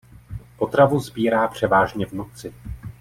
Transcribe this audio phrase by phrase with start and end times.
[0.57, 2.53] Potravu sbírá převážně v noci.